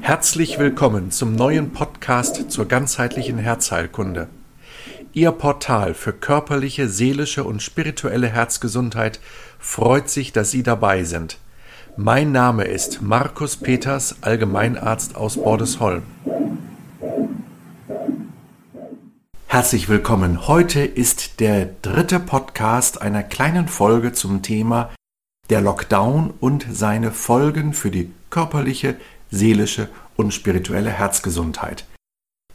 [0.00, 4.28] Herzlich willkommen zum neuen Podcast zur ganzheitlichen Herzheilkunde.
[5.12, 9.20] Ihr Portal für körperliche, seelische und spirituelle Herzgesundheit
[9.58, 11.38] freut sich, dass Sie dabei sind.
[11.96, 16.02] Mein Name ist Markus Peters, Allgemeinarzt aus Bordesholm.
[19.48, 20.46] Herzlich willkommen.
[20.46, 24.90] Heute ist der dritte Podcast einer kleinen Folge zum Thema
[25.50, 28.96] der Lockdown und seine Folgen für die körperliche,
[29.30, 31.84] seelische und spirituelle Herzgesundheit.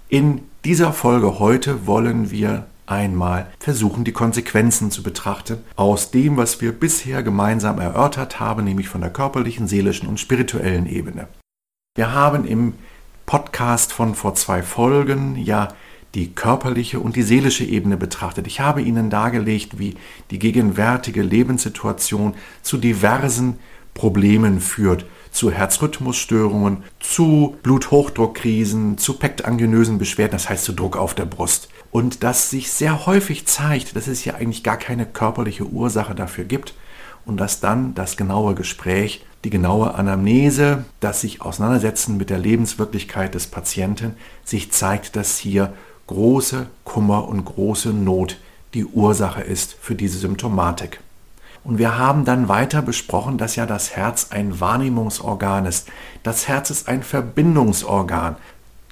[0.07, 6.61] In dieser Folge heute wollen wir einmal versuchen, die Konsequenzen zu betrachten aus dem, was
[6.61, 11.27] wir bisher gemeinsam erörtert haben, nämlich von der körperlichen, seelischen und spirituellen Ebene.
[11.95, 12.73] Wir haben im
[13.25, 15.69] Podcast von vor zwei Folgen ja
[16.13, 18.47] die körperliche und die seelische Ebene betrachtet.
[18.47, 19.95] Ich habe Ihnen dargelegt, wie
[20.31, 23.59] die gegenwärtige Lebenssituation zu diversen
[23.93, 31.25] Problemen führt, zu Herzrhythmusstörungen, zu Bluthochdruckkrisen, zu pektangenösen Beschwerden, das heißt zu Druck auf der
[31.25, 31.67] Brust.
[31.91, 36.45] Und dass sich sehr häufig zeigt, dass es hier eigentlich gar keine körperliche Ursache dafür
[36.45, 36.73] gibt
[37.25, 43.35] und dass dann das genaue Gespräch, die genaue Anamnese, das sich auseinandersetzen mit der Lebenswirklichkeit
[43.35, 45.73] des Patienten, sich zeigt, dass hier
[46.07, 48.37] große Kummer und große Not
[48.73, 50.99] die Ursache ist für diese Symptomatik.
[51.65, 55.89] Und wir haben dann weiter besprochen, dass ja das Herz ein Wahrnehmungsorgan ist.
[56.21, 58.35] Das Herz ist ein Verbindungsorgan.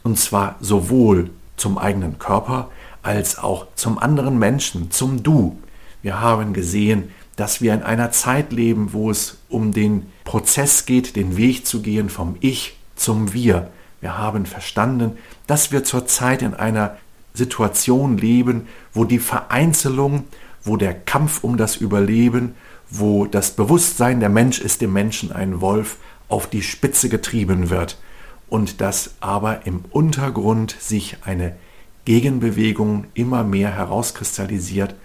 [0.01, 2.69] Und zwar sowohl zum eigenen Körper
[3.03, 5.57] als auch zum anderen Menschen, zum Du.
[6.01, 11.15] Wir haben gesehen, dass wir in einer Zeit leben, wo es um den Prozess geht,
[11.15, 13.69] den Weg zu gehen vom Ich zum Wir.
[14.01, 16.97] Wir haben verstanden, dass wir zurzeit in einer
[17.35, 20.25] Situation leben, wo die Vereinzelung,
[20.63, 22.55] wo der Kampf um das Überleben,
[22.89, 25.97] wo das Bewusstsein, der Mensch ist dem Menschen ein Wolf,
[26.29, 27.97] auf die Spitze getrieben wird
[28.49, 31.55] und dass aber im Untergrund sich eine
[32.05, 34.95] Gegenbewegung immer mehr herauskristallisiert.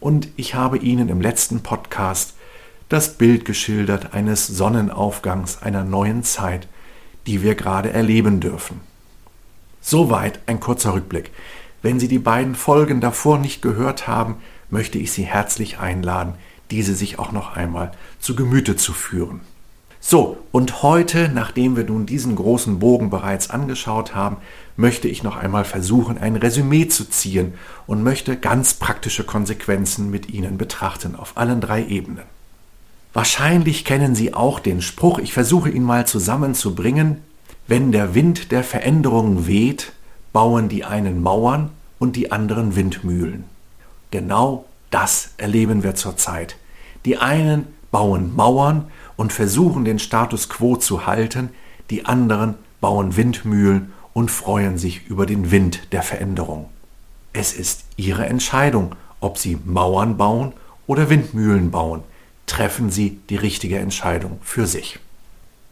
[0.00, 2.34] Und ich habe Ihnen im letzten Podcast
[2.88, 6.66] das Bild geschildert eines Sonnenaufgangs einer neuen Zeit,
[7.26, 8.80] die wir gerade erleben dürfen.
[9.80, 11.30] Soweit ein kurzer Rückblick.
[11.82, 14.36] Wenn Sie die beiden Folgen davor nicht gehört haben,
[14.70, 16.34] möchte ich Sie herzlich einladen,
[16.70, 19.40] diese sich auch noch einmal zu Gemüte zu führen.
[20.02, 24.38] So, und heute, nachdem wir nun diesen großen Bogen bereits angeschaut haben,
[24.76, 27.52] möchte ich noch einmal versuchen, ein Resümee zu ziehen
[27.86, 32.24] und möchte ganz praktische Konsequenzen mit Ihnen betrachten auf allen drei Ebenen.
[33.12, 37.18] Wahrscheinlich kennen Sie auch den Spruch, ich versuche ihn mal zusammenzubringen,
[37.66, 39.92] wenn der Wind der Veränderung weht,
[40.32, 43.44] bauen die einen Mauern und die anderen Windmühlen.
[44.10, 46.56] Genau das erleben wir zurzeit.
[47.04, 51.50] Die einen bauen Mauern und versuchen den Status quo zu halten,
[51.90, 56.68] die anderen bauen Windmühlen und freuen sich über den Wind der Veränderung.
[57.32, 60.52] Es ist ihre Entscheidung, ob sie Mauern bauen
[60.86, 62.02] oder Windmühlen bauen.
[62.46, 64.98] Treffen Sie die richtige Entscheidung für sich.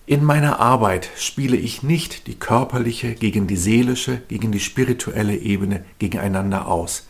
[0.07, 5.85] In meiner Arbeit spiele ich nicht die körperliche gegen die seelische, gegen die spirituelle Ebene
[5.99, 7.09] gegeneinander aus.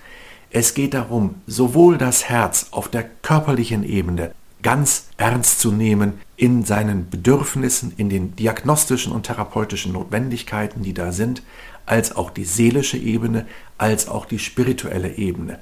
[0.51, 4.33] Es geht darum, sowohl das Herz auf der körperlichen Ebene
[4.63, 11.13] ganz ernst zu nehmen in seinen Bedürfnissen, in den diagnostischen und therapeutischen Notwendigkeiten, die da
[11.13, 11.43] sind,
[11.85, 15.59] als auch die seelische Ebene, als auch die spirituelle Ebene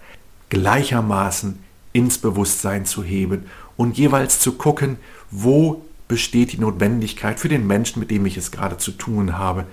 [0.48, 1.58] gleichermaßen
[1.92, 4.98] ins Bewusstsein zu heben und jeweils zu gucken,
[5.30, 9.64] wo besteht die Notwendigkeit für den Menschen, mit dem ich es gerade zu tun habe,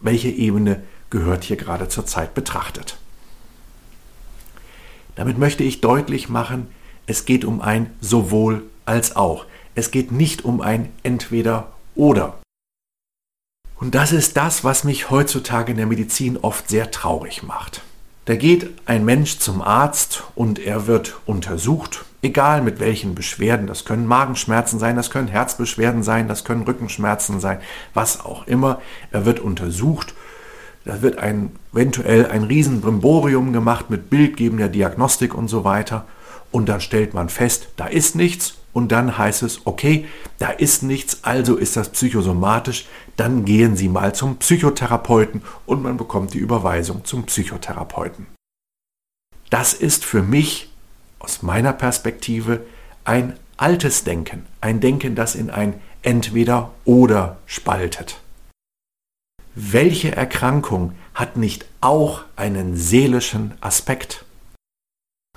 [0.00, 2.98] welche Ebene gehört hier gerade zur Zeit betrachtet.
[5.16, 6.68] Damit möchte ich deutlich machen,
[7.06, 9.46] es geht um ein sowohl als auch.
[9.74, 12.38] Es geht nicht um ein entweder oder.
[13.76, 17.82] Und das ist das, was mich heutzutage in der Medizin oft sehr traurig macht.
[18.24, 23.66] Da geht ein Mensch zum Arzt und er wird untersucht, egal mit welchen Beschwerden.
[23.66, 27.58] Das können Magenschmerzen sein, das können Herzbeschwerden sein, das können Rückenschmerzen sein,
[27.92, 28.80] was auch immer.
[29.10, 30.14] Er wird untersucht.
[30.84, 36.04] Da wird ein, eventuell ein Riesenbrimborium gemacht mit bildgebender Diagnostik und so weiter.
[36.50, 38.58] Und dann stellt man fest, da ist nichts.
[38.72, 40.06] Und dann heißt es, okay,
[40.38, 42.86] da ist nichts, also ist das psychosomatisch.
[43.16, 48.26] Dann gehen Sie mal zum Psychotherapeuten und man bekommt die Überweisung zum Psychotherapeuten.
[49.48, 50.70] Das ist für mich
[51.20, 52.60] aus meiner Perspektive
[53.04, 58.20] ein altes Denken, ein Denken, das in ein entweder oder spaltet.
[59.54, 64.24] Welche Erkrankung hat nicht auch einen seelischen Aspekt?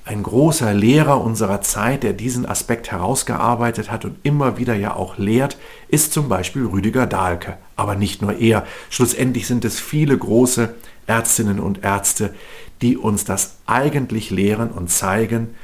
[0.08, 5.18] ein großer Lehrer unserer Zeit, der diesen Aspekt herausgearbeitet hat und immer wieder ja auch
[5.18, 5.58] lehrt,
[5.90, 7.58] ist zum Beispiel Rüdiger Dahlke.
[7.76, 8.66] Aber nicht nur er.
[8.90, 10.74] Schlussendlich sind es viele große
[11.08, 12.34] Ärztinnen und Ärzte,
[12.82, 15.56] die uns das eigentlich lehren und zeigen.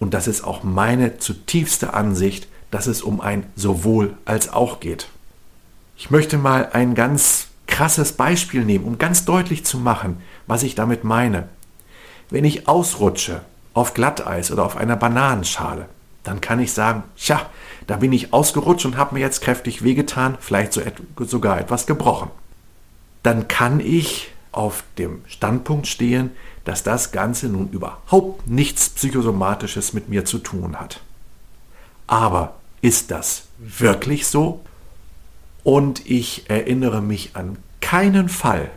[0.00, 5.06] Und das ist auch meine zutiefste Ansicht, dass es um ein sowohl als auch geht.
[5.96, 10.74] Ich möchte mal ein ganz krasses Beispiel nehmen, um ganz deutlich zu machen, was ich
[10.74, 11.48] damit meine.
[12.30, 13.42] Wenn ich ausrutsche
[13.74, 15.86] auf Glatteis oder auf einer Bananenschale,
[16.22, 17.46] dann kann ich sagen, tja,
[17.86, 20.78] da bin ich ausgerutscht und habe mir jetzt kräftig wehgetan, vielleicht
[21.18, 22.30] sogar etwas gebrochen.
[23.22, 26.30] Dann kann ich auf dem Standpunkt stehen,
[26.64, 31.00] dass das Ganze nun überhaupt nichts Psychosomatisches mit mir zu tun hat.
[32.06, 34.60] Aber ist das wirklich so?
[35.64, 38.70] Und ich erinnere mich an keinen Fall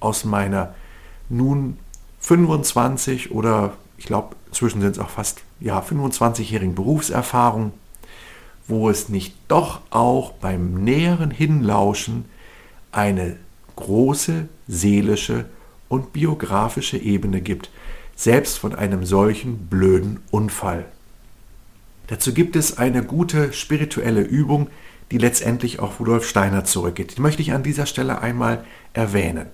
[0.00, 0.74] aus meiner
[1.28, 1.78] nun
[2.20, 7.72] 25 oder ich glaube, inzwischen sind es auch fast ja, 25-jährigen Berufserfahrung,
[8.68, 12.26] wo es nicht doch auch beim näheren Hinlauschen
[12.92, 13.36] eine
[13.76, 15.46] große seelische
[15.88, 17.70] und biografische Ebene gibt,
[18.16, 20.86] selbst von einem solchen blöden Unfall.
[22.08, 24.68] Dazu gibt es eine gute spirituelle Übung,
[25.10, 27.16] die letztendlich auf Rudolf Steiner zurückgeht.
[27.16, 29.46] Die möchte ich an dieser Stelle einmal erwähnen,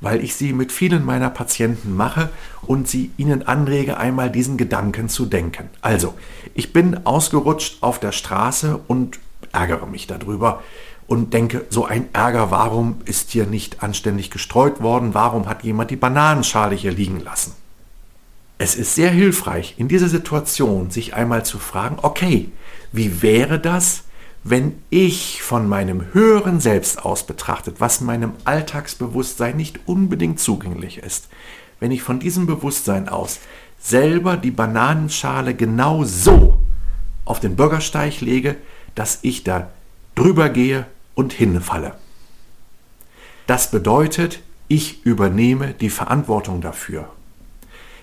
[0.00, 2.30] weil ich sie mit vielen meiner Patienten mache
[2.62, 5.70] und sie ihnen anrege, einmal diesen Gedanken zu denken.
[5.80, 6.14] Also,
[6.54, 9.18] ich bin ausgerutscht auf der Straße und
[9.52, 10.62] ärgere mich darüber
[11.06, 15.12] und denke, so ein Ärger, warum ist hier nicht anständig gestreut worden?
[15.12, 17.54] Warum hat jemand die Bananenschale hier liegen lassen?
[18.58, 22.50] Es ist sehr hilfreich, in dieser Situation sich einmal zu fragen, okay,
[22.92, 24.04] wie wäre das,
[24.42, 31.28] wenn ich von meinem höheren Selbst aus betrachtet, was meinem Alltagsbewusstsein nicht unbedingt zugänglich ist,
[31.78, 33.40] wenn ich von diesem Bewusstsein aus
[33.78, 36.58] selber die Bananenschale genau so
[37.24, 38.56] auf den Bürgersteig lege,
[38.94, 39.70] dass ich da
[40.14, 41.94] drüber gehe und hinfalle.
[43.46, 47.10] Das bedeutet, ich übernehme die Verantwortung dafür.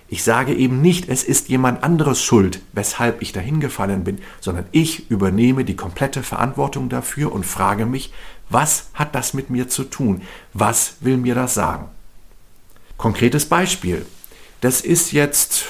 [0.09, 4.65] Ich sage eben nicht, es ist jemand anderes schuld, weshalb ich dahin gefallen bin, sondern
[4.71, 8.13] ich übernehme die komplette Verantwortung dafür und frage mich,
[8.49, 10.21] was hat das mit mir zu tun?
[10.53, 11.89] Was will mir das sagen?
[12.95, 14.05] Konkretes Beispiel.
[14.61, 15.65] Das ist jetzt,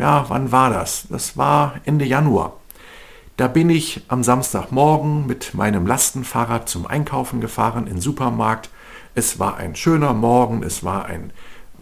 [0.00, 1.06] ja, wann war das?
[1.08, 2.54] Das war Ende Januar.
[3.36, 8.68] Da bin ich am Samstagmorgen mit meinem Lastenfahrrad zum Einkaufen gefahren in den Supermarkt.
[9.14, 11.32] Es war ein schöner Morgen, es war ein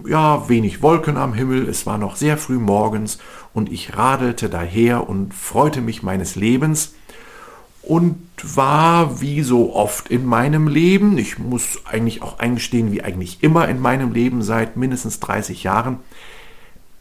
[0.07, 3.19] ja, wenig Wolken am Himmel, es war noch sehr früh morgens
[3.53, 6.95] und ich radelte daher und freute mich meines Lebens
[7.83, 13.43] und war wie so oft in meinem Leben, ich muss eigentlich auch eingestehen, wie eigentlich
[13.43, 15.99] immer in meinem Leben seit mindestens 30 Jahren,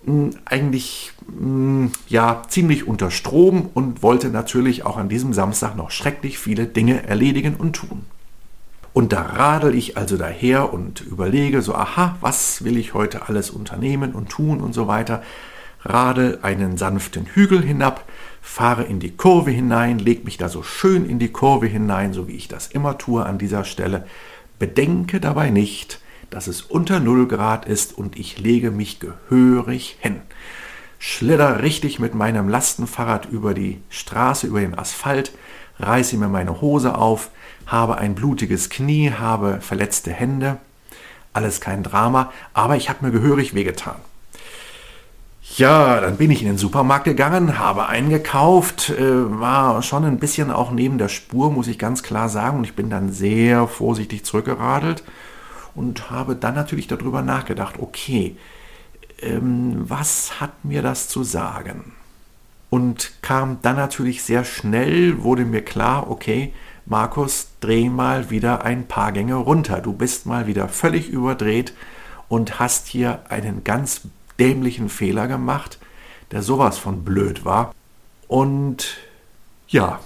[0.06, 5.92] hm, eigentlich hm, ja ziemlich unter Strom und wollte natürlich auch an diesem Samstag noch
[5.92, 8.06] schrecklich viele Dinge erledigen und tun.
[8.94, 13.50] Und da radel ich also daher und überlege so, aha, was will ich heute alles
[13.50, 15.24] unternehmen und tun und so weiter.
[15.82, 18.06] Radel einen sanften Hügel hinab,
[18.42, 22.28] fahre in die Kurve hinein, leg mich da so schön in die Kurve hinein, so
[22.28, 24.06] wie ich das immer tue an dieser Stelle.
[24.60, 26.00] Bedenke dabei nicht,
[26.30, 30.22] dass es unter 0 Grad ist und ich lege mich gehörig hin.
[31.00, 35.34] Schlitter richtig mit meinem Lastenfahrrad über die Straße, über den Asphalt,
[35.80, 37.30] reiße mir meine Hose auf,
[37.66, 40.58] habe ein blutiges Knie, habe verletzte Hände.
[41.34, 43.96] Alles kein Drama, aber ich habe mir gehörig wehgetan.
[45.58, 50.50] Ja, dann bin ich in den Supermarkt gegangen, habe eingekauft, äh, war schon ein bisschen
[50.50, 52.58] auch neben der Spur, muss ich ganz klar sagen.
[52.60, 55.04] Und ich bin dann sehr vorsichtig zurückgeradelt
[55.76, 58.36] und habe dann natürlich darüber nachgedacht, okay,
[59.22, 61.94] ähm, was hat mir das zu sagen?
[62.74, 66.54] Und kam dann natürlich sehr schnell, wurde mir klar, okay,
[66.88, 69.80] Markus, dreh mal wieder ein paar Gänge runter.
[69.80, 71.76] Du bist mal wieder völlig überdreht
[72.30, 74.02] und hast hier einen ganz
[74.40, 75.78] dämlichen Fehler gemacht,
[76.32, 77.76] der sowas von blöd war.
[78.28, 78.98] Und
[79.68, 80.00] ja,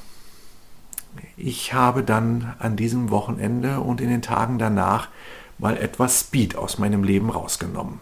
[1.38, 5.08] ich habe dann an diesem Wochenende und in den Tagen danach
[5.58, 8.02] mal etwas Speed aus meinem Leben rausgenommen.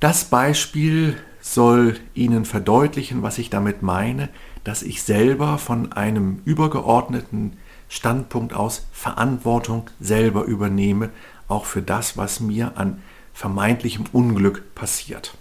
[0.00, 4.30] Das Beispiel soll Ihnen verdeutlichen, was ich damit meine,
[4.64, 7.58] dass ich selber von einem übergeordneten
[7.90, 11.10] Standpunkt aus Verantwortung selber übernehme,
[11.46, 13.02] auch für das, was mir an
[13.34, 15.34] vermeintlichem Unglück passiert.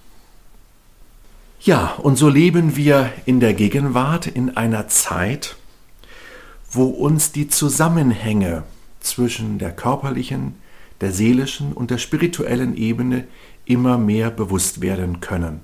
[1.62, 5.56] Ja, und so leben wir in der Gegenwart in einer Zeit,
[6.70, 8.64] wo uns die Zusammenhänge
[9.00, 10.56] zwischen der körperlichen,
[11.00, 13.26] der seelischen und der spirituellen Ebene
[13.64, 15.62] immer mehr bewusst werden können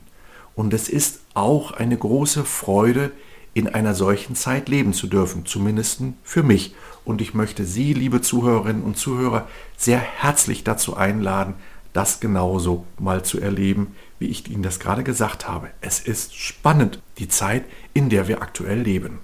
[0.59, 3.13] Und es ist auch eine große Freude,
[3.53, 6.75] in einer solchen Zeit leben zu dürfen, zumindest für mich.
[7.05, 9.47] Und ich möchte Sie, liebe Zuhörerinnen und Zuhörer,
[9.77, 11.53] sehr herzlich dazu einladen,
[11.93, 15.69] das genauso mal zu erleben, wie ich Ihnen das gerade gesagt habe.
[15.79, 17.63] Es ist spannend, die Zeit,
[17.93, 19.19] in der wir aktuell leben.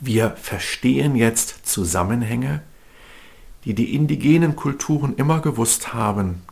[0.00, 2.62] Wir verstehen jetzt Zusammenhänge,
[3.64, 6.42] die die indigenen Kulturen immer gewusst haben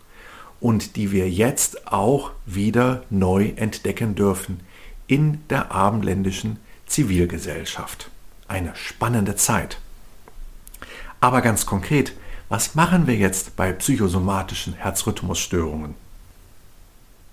[0.60, 4.60] und die wir jetzt auch wieder neu entdecken dürfen
[5.06, 8.10] in der abendländischen Zivilgesellschaft.
[8.48, 9.78] Eine spannende Zeit.
[11.20, 12.12] Aber ganz konkret,
[12.48, 15.94] was machen wir jetzt bei psychosomatischen Herzrhythmusstörungen?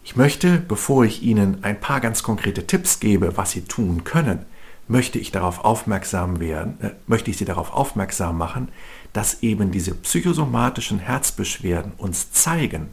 [0.03, 4.45] Ich möchte, bevor ich Ihnen ein paar ganz konkrete Tipps gebe, was Sie tun können,
[4.87, 8.69] möchte ich darauf aufmerksam werden, äh, möchte ich Sie darauf aufmerksam machen,
[9.13, 12.89] dass eben diese psychosomatischen Herzbeschwerden uns zeigen,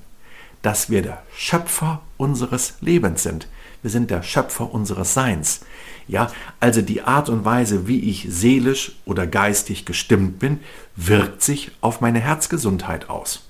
[0.62, 3.48] dass wir der Schöpfer unseres Lebens sind.
[3.82, 5.60] Wir sind der Schöpfer unseres Seins.
[6.08, 10.60] Ja, also die Art und Weise, wie ich seelisch oder geistig gestimmt bin,
[10.96, 13.42] wirkt sich auf meine Herzgesundheit aus.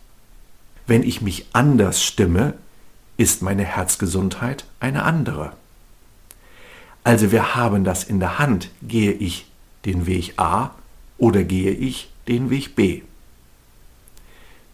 [0.86, 2.54] Wenn ich mich anders stimme,
[3.16, 5.52] ist meine Herzgesundheit eine andere.
[7.04, 8.70] Also wir haben das in der Hand.
[8.82, 9.46] Gehe ich
[9.84, 10.70] den Weg A
[11.18, 13.02] oder gehe ich den Weg B?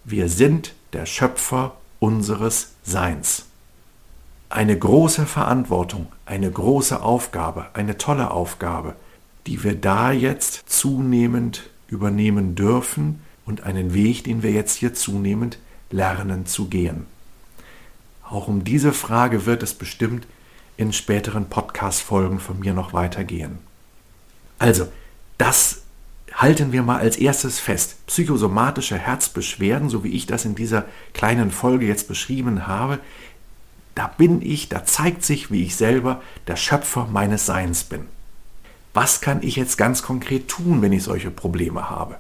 [0.05, 3.47] Wir sind der Schöpfer unseres Seins.
[4.51, 8.95] Eine große Verantwortung, eine große Aufgabe, eine tolle Aufgabe,
[9.47, 15.59] die wir da jetzt zunehmend übernehmen dürfen und einen Weg, den wir jetzt hier zunehmend
[15.91, 17.07] lernen zu gehen.
[18.29, 20.27] Auch um diese Frage wird es bestimmt
[20.77, 23.59] in späteren Podcast-Folgen von mir noch weitergehen.
[24.59, 24.89] Also,
[25.39, 25.83] das
[26.39, 28.07] halten wir mal als erstes fest.
[28.07, 33.01] Psychosomatische Herzbeschwerden, so wie ich das in dieser kleinen Folge jetzt beschrieben habe,
[33.97, 38.03] da bin ich, da zeigt sich, wie ich selber der Schöpfer meines Seins bin.
[38.95, 42.17] Was kann ich jetzt ganz konkret tun, wenn ich solche Probleme habe?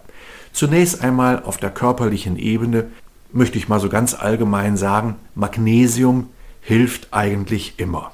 [0.52, 2.86] Zunächst einmal auf der körperlichen Ebene
[3.32, 8.10] möchte ich mal so ganz allgemein sagen, Magnesium hilft eigentlich immer.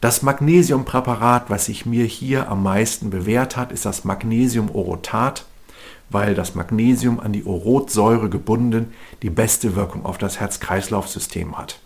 [0.00, 5.44] Das Magnesiumpräparat, was sich mir hier am meisten bewährt hat, ist das Magnesiumorotat,
[6.08, 11.80] weil das Magnesium an die Orotsäure gebunden die beste Wirkung auf das Herz-Kreislauf-System hat.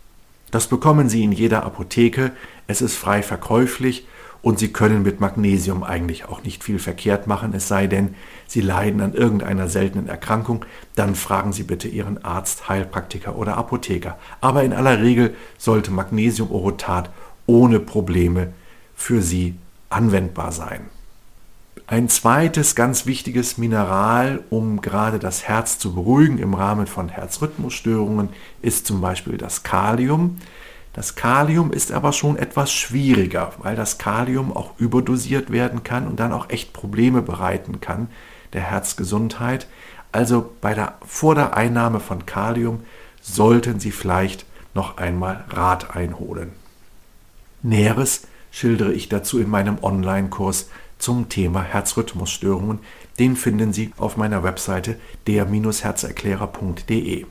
[0.53, 2.31] Das bekommen Sie in jeder Apotheke,
[2.69, 4.07] es ist frei verkäuflich
[4.43, 8.15] und Sie können mit Magnesium eigentlich auch nicht viel verkehrt machen, es sei denn,
[8.47, 14.17] Sie leiden an irgendeiner seltenen Erkrankung, dann fragen Sie bitte Ihren Arzt, Heilpraktiker oder Apotheker.
[14.41, 17.11] Aber in aller Regel sollte Magnesiumorotat
[17.47, 18.53] ohne Probleme
[18.95, 19.57] für Sie
[19.91, 20.89] anwendbar sein.
[21.87, 28.31] Ein zweites ganz wichtiges Mineral, um gerade das Herz zu beruhigen im Rahmen von Herzrhythmusstörungen,
[28.63, 30.39] ist zum Beispiel das Kalium.
[30.95, 36.21] Das Kalium ist aber schon etwas schwieriger, weil das Kalium auch überdosiert werden kann und
[36.21, 38.09] dann auch echt Probleme bereiten kann
[38.55, 39.67] der Herzgesundheit.
[40.11, 42.85] Also bei der, vor der Einnahme von Kalium
[43.21, 46.53] sollten Sie vielleicht noch einmal Rat einholen.
[47.65, 50.69] Näheres schildere ich dazu in meinem Online-Kurs
[50.99, 52.81] zum Thema Herzrhythmusstörungen.
[53.19, 57.25] Den finden Sie auf meiner Webseite der-herzerklärer.de.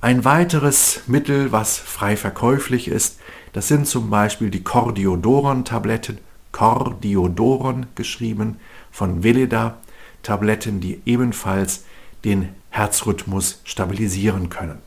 [0.00, 3.18] Ein weiteres Mittel, was frei verkäuflich ist,
[3.52, 6.18] das sind zum Beispiel die Cordiodoron-Tabletten,
[6.52, 8.60] Cordiodoron geschrieben,
[8.92, 9.78] von Veleda,
[10.22, 11.84] Tabletten, die ebenfalls
[12.24, 14.85] den Herzrhythmus stabilisieren können.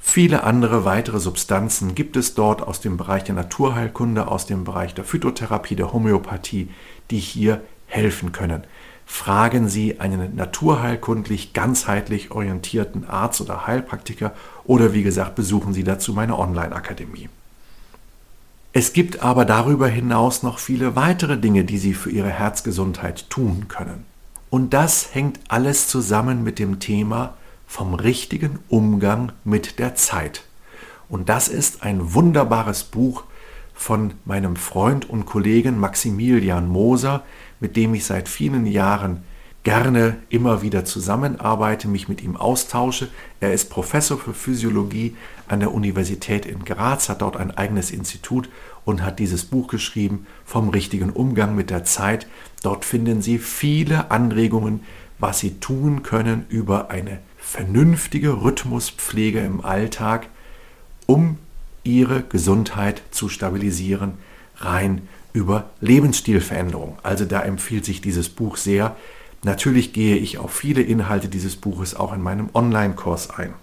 [0.00, 4.94] Viele andere weitere Substanzen gibt es dort aus dem Bereich der Naturheilkunde, aus dem Bereich
[4.94, 6.68] der Phytotherapie, der Homöopathie,
[7.10, 8.64] die hier helfen können
[9.10, 14.32] fragen Sie einen naturheilkundlich ganzheitlich orientierten Arzt oder Heilpraktiker
[14.64, 17.28] oder wie gesagt besuchen Sie dazu meine Online-Akademie.
[18.72, 23.66] Es gibt aber darüber hinaus noch viele weitere Dinge, die Sie für Ihre Herzgesundheit tun
[23.66, 24.06] können.
[24.48, 27.34] Und das hängt alles zusammen mit dem Thema
[27.70, 30.42] vom richtigen Umgang mit der Zeit.
[31.08, 33.22] Und das ist ein wunderbares Buch
[33.74, 37.22] von meinem Freund und Kollegen Maximilian Moser,
[37.60, 39.22] mit dem ich seit vielen Jahren
[39.62, 43.08] gerne immer wieder zusammenarbeite, mich mit ihm austausche.
[43.38, 48.48] Er ist Professor für Physiologie an der Universität in Graz, hat dort ein eigenes Institut
[48.84, 52.26] und hat dieses Buch geschrieben vom richtigen Umgang mit der Zeit.
[52.64, 54.80] Dort finden Sie viele Anregungen,
[55.20, 60.28] was Sie tun können über eine vernünftige Rhythmuspflege im Alltag,
[61.06, 61.38] um
[61.82, 64.14] Ihre Gesundheit zu stabilisieren,
[64.58, 66.98] rein über Lebensstilveränderung.
[67.02, 68.96] Also da empfiehlt sich dieses Buch sehr.
[69.42, 73.54] Natürlich gehe ich auf viele Inhalte dieses Buches auch in meinem Online-Kurs ein.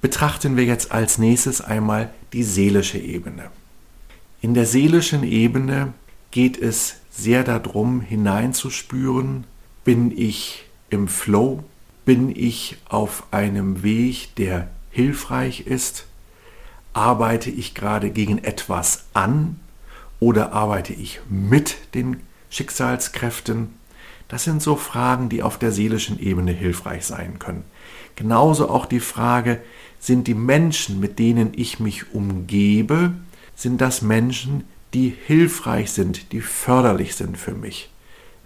[0.00, 3.50] betrachten wir jetzt als nächstes einmal die seelische Ebene.
[4.40, 5.92] In der seelischen Ebene
[6.30, 9.44] geht es sehr darum, hineinzuspüren,
[9.84, 11.64] bin ich im Flow,
[12.10, 16.06] bin ich auf einem Weg, der hilfreich ist,
[16.92, 19.60] arbeite ich gerade gegen etwas an
[20.18, 22.16] oder arbeite ich mit den
[22.50, 23.68] Schicksalskräften?
[24.26, 27.62] Das sind so Fragen, die auf der seelischen Ebene hilfreich sein können.
[28.16, 29.60] Genauso auch die Frage,
[30.00, 33.12] sind die Menschen, mit denen ich mich umgebe,
[33.54, 34.64] sind das Menschen,
[34.94, 37.88] die hilfreich sind, die förderlich sind für mich.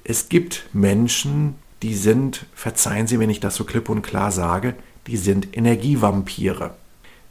[0.05, 4.75] Es gibt Menschen, die sind, verzeihen Sie, wenn ich das so klipp und klar sage,
[5.07, 6.73] die sind Energievampire.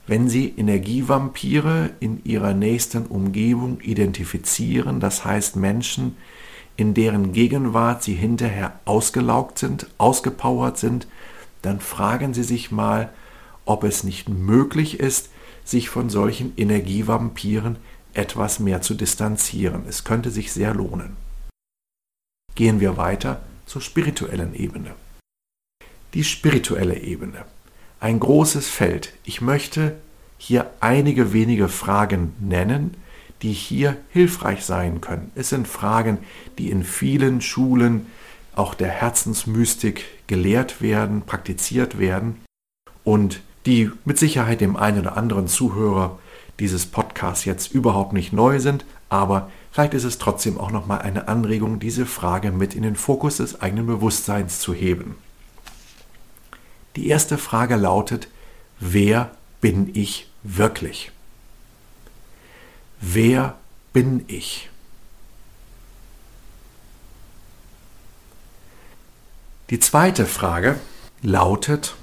[0.06, 6.18] Wenn Sie Energievampire in Ihrer nächsten Umgebung identifizieren, das heißt Menschen,
[6.78, 11.08] in deren Gegenwart Sie hinterher ausgelaugt sind, ausgepowert sind,
[11.64, 13.10] dann fragen Sie sich mal,
[13.66, 15.32] ob es nicht möglich ist,
[15.64, 17.78] sich von solchen Energievampiren
[18.14, 19.86] etwas mehr zu distanzieren.
[19.90, 21.16] Es könnte sich sehr lohnen.
[22.54, 23.42] Gehen wir weiter
[23.74, 24.92] zur spirituellen Ebene.
[26.14, 27.44] Die spirituelle Ebene.
[28.00, 29.14] Ein großes Feld.
[29.24, 29.96] Ich möchte
[30.38, 32.96] hier einige wenige Fragen nennen,
[33.42, 35.32] die hier hilfreich sein können.
[35.34, 36.20] Es sind Fragen,
[36.60, 38.06] die in vielen Schulen
[38.56, 42.42] auch der Herzensmystik gelehrt werden, praktiziert werden
[43.04, 46.20] und die mit Sicherheit dem einen oder anderen Zuhörer
[46.60, 51.28] dieses Podcasts jetzt überhaupt nicht neu sind, aber vielleicht ist es trotzdem auch nochmal eine
[51.28, 55.18] Anregung, diese Frage mit in den Fokus des eigenen Bewusstseins zu heben.
[56.96, 58.28] Die erste Frage lautet,
[58.80, 61.12] wer bin ich wirklich?
[63.02, 63.58] Wer
[63.94, 64.70] bin ich?
[69.72, 70.80] Die zweite Frage
[71.24, 71.96] lautet,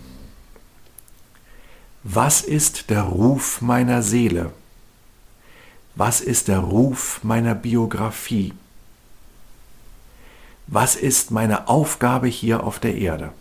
[2.02, 4.52] was ist der Ruf meiner Seele?
[5.94, 8.54] Was ist der Ruf meiner Biografie?
[10.66, 13.32] Was ist meine Aufgabe hier auf der Erde?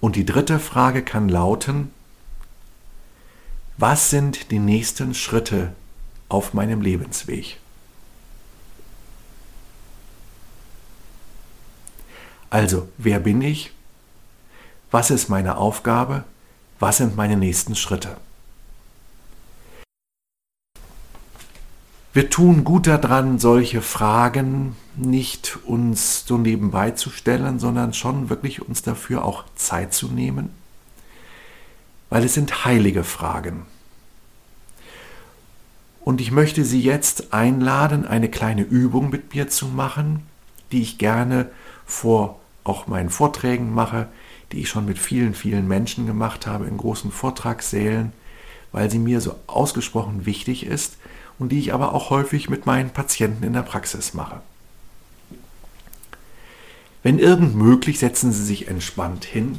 [0.00, 1.90] Und die dritte Frage kann lauten,
[3.78, 5.72] was sind die nächsten Schritte
[6.28, 7.58] auf meinem Lebensweg?
[12.50, 13.72] Also, wer bin ich?
[14.90, 16.24] Was ist meine Aufgabe?
[16.78, 18.18] Was sind meine nächsten Schritte?
[22.14, 28.60] Wir tun gut daran, solche Fragen nicht uns so nebenbei zu stellen, sondern schon wirklich
[28.60, 30.50] uns dafür auch Zeit zu nehmen,
[32.10, 33.62] weil es sind heilige Fragen.
[36.04, 40.26] Und ich möchte Sie jetzt einladen, eine kleine Übung mit mir zu machen,
[40.70, 41.48] die ich gerne
[41.86, 44.08] vor auch meinen Vorträgen mache,
[44.50, 48.12] die ich schon mit vielen, vielen Menschen gemacht habe in großen Vortragssälen,
[48.70, 50.98] weil sie mir so ausgesprochen wichtig ist
[51.38, 54.40] und die ich aber auch häufig mit meinen Patienten in der Praxis mache.
[57.02, 59.58] Wenn irgend möglich, setzen Sie sich entspannt hin,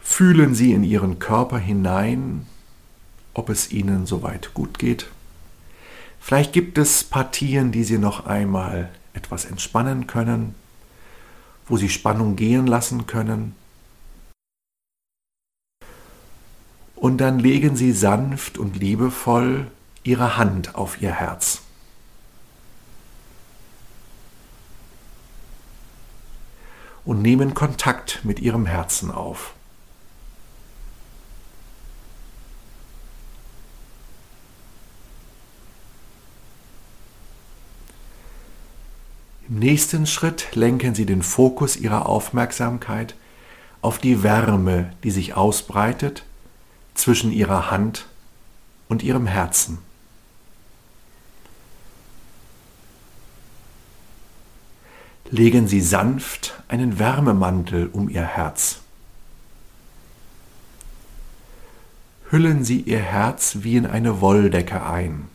[0.00, 2.46] fühlen Sie in Ihren Körper hinein,
[3.34, 5.08] ob es Ihnen soweit gut geht.
[6.20, 10.54] Vielleicht gibt es Partien, die Sie noch einmal etwas entspannen können,
[11.66, 13.54] wo Sie Spannung gehen lassen können.
[17.06, 19.70] Und dann legen Sie sanft und liebevoll
[20.02, 21.60] Ihre Hand auf Ihr Herz.
[27.04, 29.54] Und nehmen Kontakt mit Ihrem Herzen auf.
[39.48, 43.14] Im nächsten Schritt lenken Sie den Fokus Ihrer Aufmerksamkeit
[43.80, 46.25] auf die Wärme, die sich ausbreitet
[46.96, 48.06] zwischen Ihrer Hand
[48.88, 49.78] und Ihrem Herzen.
[55.30, 58.80] Legen Sie sanft einen Wärmemantel um Ihr Herz.
[62.30, 65.28] Hüllen Sie Ihr Herz wie in eine Wolldecke ein.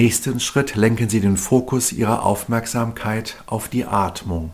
[0.00, 4.52] Nächsten Schritt lenken Sie den Fokus Ihrer Aufmerksamkeit auf die Atmung.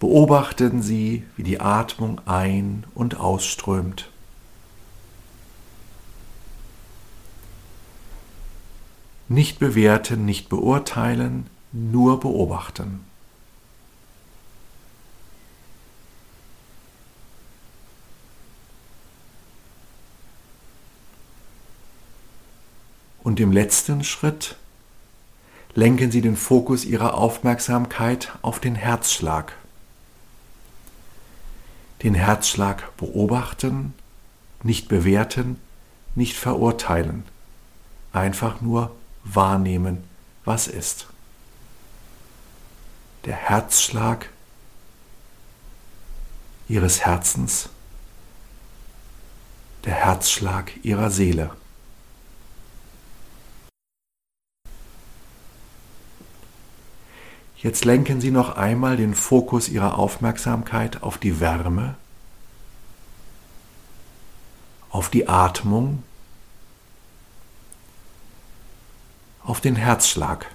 [0.00, 4.08] Beobachten Sie, wie die Atmung ein- und ausströmt.
[9.28, 13.00] Nicht bewerten, nicht beurteilen, nur beobachten.
[23.26, 24.54] Und im letzten Schritt
[25.74, 29.52] lenken Sie den Fokus Ihrer Aufmerksamkeit auf den Herzschlag.
[32.04, 33.94] Den Herzschlag beobachten,
[34.62, 35.58] nicht bewerten,
[36.14, 37.24] nicht verurteilen,
[38.12, 40.04] einfach nur wahrnehmen,
[40.44, 41.08] was ist.
[43.24, 44.28] Der Herzschlag
[46.68, 47.70] Ihres Herzens,
[49.84, 51.50] der Herzschlag Ihrer Seele.
[57.66, 61.96] Jetzt lenken Sie noch einmal den Fokus Ihrer Aufmerksamkeit auf die Wärme,
[64.88, 66.04] auf die Atmung,
[69.42, 70.46] auf den Herzschlag.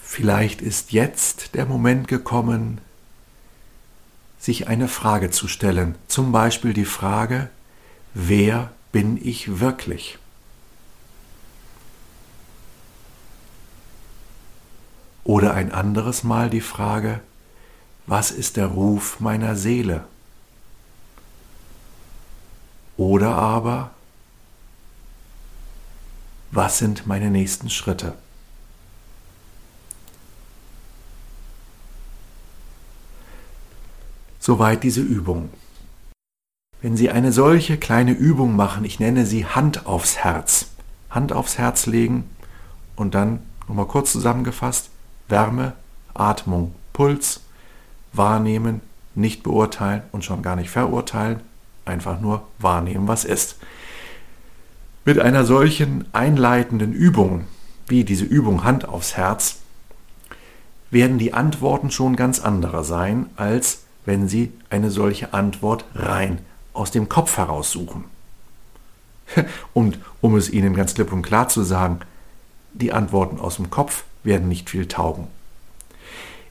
[0.00, 2.80] Vielleicht ist jetzt der Moment gekommen,
[4.42, 7.48] sich eine Frage zu stellen, zum Beispiel die Frage,
[8.12, 10.18] wer bin ich wirklich?
[15.22, 17.20] Oder ein anderes Mal die Frage,
[18.08, 20.06] was ist der Ruf meiner Seele?
[22.96, 23.92] Oder aber,
[26.50, 28.14] was sind meine nächsten Schritte?
[34.44, 35.50] Soweit diese Übung.
[36.80, 40.66] Wenn Sie eine solche kleine Übung machen, ich nenne sie Hand aufs Herz,
[41.10, 42.24] Hand aufs Herz legen
[42.96, 44.90] und dann nochmal kurz zusammengefasst,
[45.28, 45.74] Wärme,
[46.12, 47.42] Atmung, Puls,
[48.12, 48.80] wahrnehmen,
[49.14, 51.38] nicht beurteilen und schon gar nicht verurteilen,
[51.84, 53.58] einfach nur wahrnehmen, was ist.
[55.04, 57.44] Mit einer solchen einleitenden Übung,
[57.86, 59.58] wie diese Übung Hand aufs Herz,
[60.90, 66.40] werden die Antworten schon ganz andere sein, als wenn Sie eine solche Antwort rein
[66.72, 68.04] aus dem Kopf heraussuchen.
[69.74, 72.00] Und um es Ihnen ganz klipp und klar zu sagen,
[72.74, 75.28] die Antworten aus dem Kopf werden nicht viel taugen.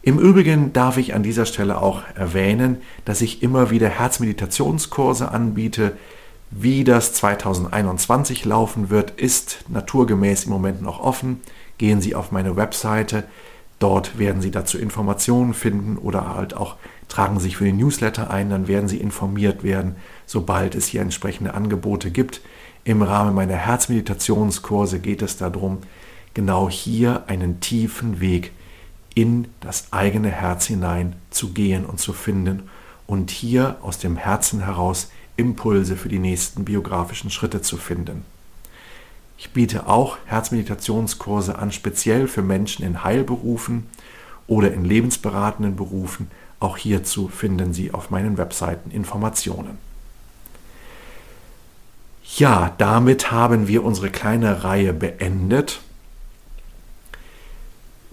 [0.03, 5.95] Im Übrigen darf ich an dieser Stelle auch erwähnen, dass ich immer wieder Herzmeditationskurse anbiete.
[6.49, 11.41] Wie das 2021 laufen wird, ist naturgemäß im Moment noch offen.
[11.77, 13.25] Gehen Sie auf meine Webseite.
[13.77, 16.77] Dort werden Sie dazu Informationen finden oder halt auch
[17.11, 21.01] tragen Sie sich für den Newsletter ein, dann werden Sie informiert werden, sobald es hier
[21.01, 22.41] entsprechende Angebote gibt.
[22.85, 25.79] Im Rahmen meiner Herzmeditationskurse geht es darum,
[26.33, 28.53] genau hier einen tiefen Weg
[29.13, 32.69] in das eigene Herz hinein zu gehen und zu finden
[33.07, 38.23] und hier aus dem Herzen heraus Impulse für die nächsten biografischen Schritte zu finden.
[39.37, 43.87] Ich biete auch Herzmeditationskurse an, speziell für Menschen in Heilberufen
[44.51, 49.77] oder in lebensberatenden Berufen, auch hierzu finden Sie auf meinen Webseiten Informationen.
[52.35, 55.79] Ja, damit haben wir unsere kleine Reihe beendet,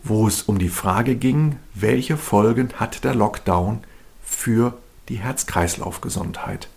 [0.05, 3.81] wo es um die Frage ging, welche Folgen hat der Lockdown
[4.23, 6.69] für die Herz-Kreislauf-Gesundheit.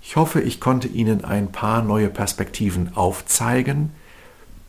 [0.00, 3.90] Ich hoffe, ich konnte Ihnen ein paar neue Perspektiven aufzeigen.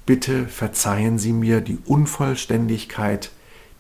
[0.06, 3.32] Bitte verzeihen Sie mir die Unvollständigkeit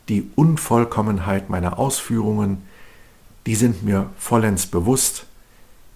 [0.09, 2.63] die Unvollkommenheit meiner Ausführungen,
[3.45, 5.25] die sind mir vollends bewusst.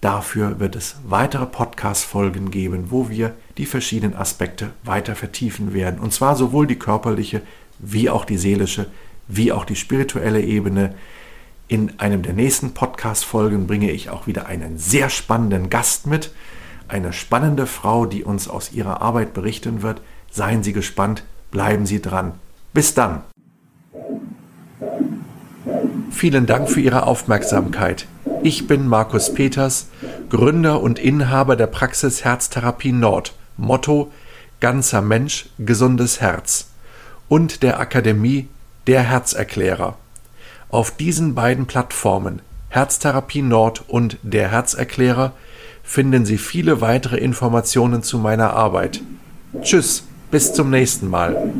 [0.01, 5.99] Dafür wird es weitere Podcast-Folgen geben, wo wir die verschiedenen Aspekte weiter vertiefen werden.
[5.99, 7.41] Und zwar sowohl die körperliche
[7.77, 8.87] wie auch die seelische,
[9.27, 10.95] wie auch die spirituelle Ebene.
[11.67, 16.33] In einem der nächsten Podcast-Folgen bringe ich auch wieder einen sehr spannenden Gast mit.
[16.87, 20.01] Eine spannende Frau, die uns aus ihrer Arbeit berichten wird.
[20.31, 22.33] Seien Sie gespannt, bleiben Sie dran.
[22.73, 23.30] Bis dann!
[26.11, 28.05] Vielen Dank für Ihre Aufmerksamkeit.
[28.43, 29.87] Ich bin Markus Peters,
[30.29, 33.33] Gründer und Inhaber der Praxis Herztherapie Nord.
[33.57, 34.11] Motto
[34.59, 36.67] Ganzer Mensch, gesundes Herz.
[37.27, 38.47] Und der Akademie
[38.85, 39.97] Der Herzerklärer.
[40.69, 45.33] Auf diesen beiden Plattformen Herztherapie Nord und Der Herzerklärer
[45.81, 49.01] finden Sie viele weitere Informationen zu meiner Arbeit.
[49.61, 51.51] Tschüss, bis zum nächsten Mal.